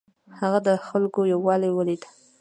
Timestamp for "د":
0.67-0.69